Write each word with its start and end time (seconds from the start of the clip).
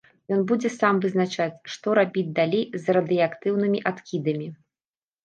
Ён 0.35 0.39
будзе 0.51 0.69
сам 0.75 1.01
вызначаць, 1.03 1.59
што 1.73 1.93
рабіць 1.99 2.31
далей 2.39 2.63
з 2.87 2.97
радыеактыўнымі 2.97 3.83
адкідамі. 3.91 4.47